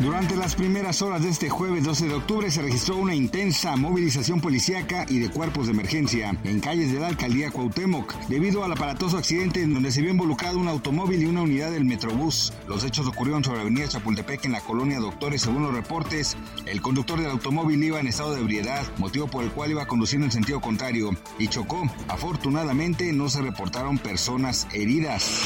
Durante 0.00 0.34
las 0.34 0.54
primeras 0.54 1.02
horas 1.02 1.22
de 1.22 1.28
este 1.28 1.50
jueves 1.50 1.84
12 1.84 2.08
de 2.08 2.14
octubre 2.14 2.50
se 2.50 2.62
registró 2.62 2.96
una 2.96 3.14
intensa 3.14 3.76
movilización 3.76 4.40
policíaca 4.40 5.04
y 5.06 5.18
de 5.18 5.28
cuerpos 5.28 5.66
de 5.66 5.72
emergencia 5.72 6.34
en 6.42 6.60
calles 6.60 6.90
de 6.90 7.00
la 7.00 7.08
alcaldía 7.08 7.50
Cuauhtémoc 7.50 8.14
debido 8.28 8.64
al 8.64 8.72
aparatoso 8.72 9.18
accidente 9.18 9.62
en 9.62 9.74
donde 9.74 9.92
se 9.92 10.00
vio 10.00 10.10
involucrado 10.10 10.58
un 10.58 10.68
automóvil 10.68 11.22
y 11.22 11.26
una 11.26 11.42
unidad 11.42 11.70
del 11.70 11.84
Metrobús. 11.84 12.54
Los 12.66 12.82
hechos 12.82 13.06
ocurrieron 13.06 13.44
sobre 13.44 13.58
la 13.58 13.62
avenida 13.62 13.88
Chapultepec 13.88 14.46
en 14.46 14.52
la 14.52 14.62
colonia 14.62 15.00
Doctores 15.00 15.42
según 15.42 15.64
los 15.64 15.74
reportes. 15.74 16.34
El 16.64 16.80
conductor 16.80 17.20
del 17.20 17.32
automóvil 17.32 17.84
iba 17.84 18.00
en 18.00 18.06
estado 18.06 18.32
de 18.32 18.40
ebriedad, 18.40 18.82
motivo 18.96 19.26
por 19.26 19.44
el 19.44 19.50
cual 19.50 19.72
iba 19.72 19.86
conduciendo 19.86 20.24
en 20.24 20.32
sentido 20.32 20.62
contrario 20.62 21.10
y 21.38 21.48
chocó. 21.48 21.82
Afortunadamente 22.08 23.12
no 23.12 23.28
se 23.28 23.42
reportaron 23.42 23.98
personas 23.98 24.66
heridas. 24.72 25.44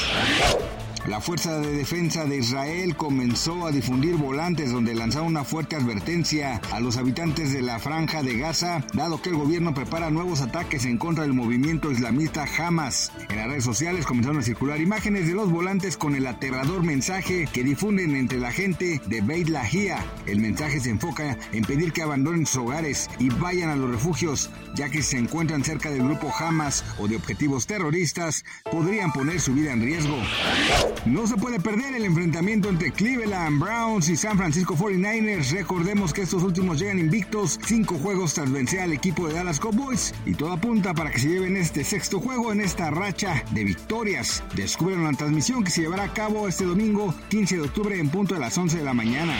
La 1.07 1.21
Fuerza 1.21 1.59
de 1.59 1.71
Defensa 1.71 2.25
de 2.25 2.39
Israel 2.39 2.97
comenzó 2.97 3.67
a 3.67 3.73
difundir 3.73 4.17
volantes 4.17 4.73
donde 4.73 4.95
lanzaba 4.95 5.27
una 5.27 5.45
fuerte 5.45 5.77
advertencia 5.77 6.63
a 6.73 6.81
los 6.81 6.97
habitantes 6.97 7.53
de 7.53 7.61
la 7.61 7.79
franja 7.79 8.23
de 8.23 8.39
Gaza, 8.39 8.83
dado 8.95 9.21
que 9.21 9.29
el 9.29 9.37
gobierno 9.37 9.75
prepara 9.75 10.09
nuevos 10.09 10.41
ataques 10.41 10.87
en 10.87 10.97
contra 10.97 11.25
del 11.25 11.35
movimiento 11.35 11.93
islamista 11.93 12.47
Hamas. 12.57 13.13
En 13.29 13.37
las 13.37 13.49
redes 13.49 13.65
sociales 13.65 14.07
comenzaron 14.07 14.39
a 14.39 14.43
circular 14.43 14.81
imágenes 14.81 15.27
de 15.27 15.35
los 15.35 15.51
volantes 15.51 15.99
con 15.99 16.15
el 16.15 16.27
aterrador 16.27 16.83
mensaje 16.83 17.49
que 17.53 17.65
difunden 17.65 18.17
entre 18.17 18.41
la 18.41 18.51
gente 18.51 18.99
de 19.05 19.21
Beit 19.21 19.51
Lahia. 19.51 20.03
El 20.25 20.41
mensaje 20.41 20.81
se 20.81 20.89
enfoca 20.89 21.37
en 21.53 21.65
pedir 21.65 21.93
que 21.93 22.01
abandonen 22.01 22.47
sus 22.47 22.63
hogares 22.63 23.11
y 23.19 23.29
vayan 23.29 23.69
a 23.69 23.77
los 23.77 23.91
refugios, 23.91 24.49
ya 24.75 24.89
que 24.89 25.03
si 25.03 25.11
se 25.11 25.19
encuentran 25.19 25.65
cerca 25.65 25.91
del 25.91 26.05
grupo 26.05 26.33
Hamas 26.39 26.83
o 26.99 27.09
de 27.09 27.17
objetivos 27.17 27.67
terroristas, 27.67 28.43
podrían 28.73 29.13
poner 29.13 29.39
su 29.39 29.53
vida 29.53 29.73
en 29.73 29.83
riesgo. 29.83 30.17
No 31.07 31.27
se 31.27 31.37
puede 31.37 31.61
perder 31.61 31.95
el 31.95 32.05
enfrentamiento 32.05 32.71
entre 32.71 32.91
Cleveland 32.91 33.61
Browns 33.61 34.09
y 34.09 34.17
San 34.17 34.39
Francisco 34.39 34.75
49ers. 34.75 35.51
Recordemos 35.51 36.15
que 36.15 36.23
estos 36.23 36.43
últimos 36.43 36.79
llegan 36.79 36.99
invictos, 36.99 37.61
cinco 37.67 37.97
juegos 37.99 38.33
tras 38.35 38.51
vencer 38.51 38.81
al 38.81 38.93
equipo 38.93 39.29
de 39.29 39.35
Dallas 39.35 39.61
Cowboys 39.61 40.15
y 40.25 40.35
todo 40.35 40.53
apunta 40.53 40.95
para 40.95 41.11
que 41.11 41.19
se 41.19 41.29
lleven 41.29 41.57
este 41.57 41.85
sexto 41.85 42.21
juego 42.21 42.53
en 42.53 42.61
esta 42.63 42.91
racha 42.91 43.45
de 43.51 43.65
victorias. 43.65 44.43
Descubren 44.55 45.05
la 45.05 45.13
transmisión 45.13 45.63
que 45.63 45.71
se 45.71 45.83
llevará 45.83 46.05
a 46.05 46.13
cabo 46.13 46.49
este 46.49 46.65
domingo 46.65 47.15
15 47.29 47.57
de 47.57 47.63
octubre 47.63 47.99
en 47.99 48.09
punto 48.09 48.35
de 48.35 48.41
las 48.41 48.57
11 48.57 48.79
de 48.79 48.85
la 48.85 48.95
mañana. 48.95 49.39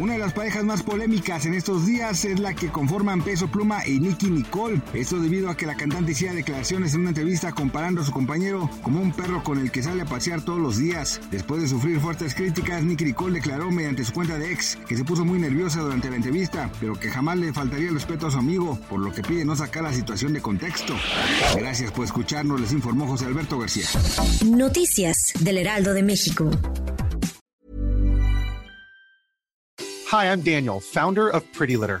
Una 0.00 0.14
de 0.14 0.18
las 0.18 0.32
parejas 0.32 0.64
más 0.64 0.82
polémicas 0.82 1.46
en 1.46 1.54
estos 1.54 1.86
días 1.86 2.24
es 2.24 2.40
la 2.40 2.54
que 2.54 2.68
conforman 2.68 3.22
Peso 3.22 3.46
Pluma 3.48 3.86
y 3.86 4.00
Nicky 4.00 4.30
Nicole. 4.30 4.82
Esto 4.94 5.20
debido 5.20 5.48
a 5.48 5.56
que 5.56 5.66
la 5.66 5.76
cantante 5.76 6.12
hiciera 6.12 6.34
declaraciones 6.34 6.94
en 6.94 7.00
una 7.02 7.10
entrevista 7.10 7.52
comparando 7.52 8.00
a 8.00 8.04
su 8.04 8.12
compañero 8.12 8.68
como 8.82 9.00
un 9.00 9.12
perro 9.12 9.44
con 9.44 9.58
el 9.58 9.70
que 9.70 9.82
sale 9.82 10.02
a 10.02 10.06
pasear 10.06 10.42
todos 10.42 10.60
los 10.60 10.77
días. 10.78 11.20
Después 11.30 11.62
de 11.62 11.68
sufrir 11.68 12.00
fuertes 12.00 12.34
críticas, 12.34 12.82
Nicky 12.82 13.04
Nicole 13.04 13.34
declaró 13.34 13.70
mediante 13.70 14.04
su 14.04 14.12
cuenta 14.12 14.38
de 14.38 14.52
ex 14.52 14.76
que 14.88 14.96
se 14.96 15.04
puso 15.04 15.24
muy 15.24 15.38
nerviosa 15.38 15.80
durante 15.80 16.10
la 16.10 16.16
entrevista, 16.16 16.70
pero 16.80 16.94
que 16.94 17.10
jamás 17.10 17.38
le 17.38 17.52
faltaría 17.52 17.88
el 17.88 17.94
respeto 17.94 18.26
a 18.26 18.30
su 18.30 18.38
amigo, 18.38 18.78
por 18.88 19.00
lo 19.00 19.12
que 19.12 19.22
pide 19.22 19.44
no 19.44 19.56
sacar 19.56 19.82
la 19.82 19.92
situación 19.92 20.32
de 20.32 20.40
contexto. 20.40 20.94
Gracias 21.56 21.90
por 21.92 22.04
escucharnos, 22.04 22.60
les 22.60 22.72
informó 22.72 23.06
José 23.06 23.26
Alberto 23.26 23.58
García. 23.58 23.86
Noticias 24.44 25.32
del 25.40 25.58
Heraldo 25.58 25.94
de 25.94 26.02
México. 26.02 26.50
Hi, 30.10 30.24
I'm 30.24 30.42
Daniel, 30.42 30.80
founder 30.80 31.28
of 31.28 31.44
Pretty 31.52 31.76
Litter. 31.76 32.00